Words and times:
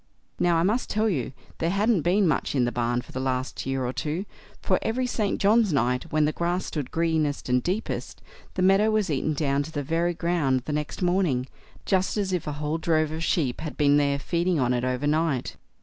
Now, 0.39 0.55
I 0.55 0.63
must 0.63 0.89
tell 0.89 1.07
you, 1.07 1.31
there 1.59 1.69
hadn't 1.69 2.01
been 2.01 2.27
much 2.27 2.55
in 2.55 2.65
the 2.65 2.71
barn 2.71 3.01
for 3.03 3.11
the 3.11 3.19
last 3.19 3.67
year 3.67 3.85
or 3.85 3.93
two, 3.93 4.25
for 4.59 4.79
every 4.81 5.05
St. 5.05 5.39
John's 5.39 5.71
night, 5.71 6.11
when 6.11 6.25
the 6.25 6.31
grass 6.31 6.65
stood 6.65 6.89
greenest 6.89 7.49
and 7.49 7.61
deepest, 7.61 8.19
the 8.55 8.63
meadow 8.63 8.89
was 8.89 9.11
eaten 9.11 9.35
down 9.35 9.61
to 9.61 9.71
the 9.71 9.83
very 9.83 10.15
ground 10.15 10.61
the 10.61 10.73
next 10.73 11.03
morning, 11.03 11.45
just 11.85 12.17
as 12.17 12.33
if 12.33 12.47
a 12.47 12.53
whole 12.53 12.79
drove 12.79 13.11
of 13.11 13.23
sheep 13.23 13.61
had 13.61 13.77
been 13.77 13.97
there 13.97 14.17
feeding 14.17 14.59
on 14.59 14.73
it 14.73 14.83
over 14.83 15.05
night. 15.05 15.55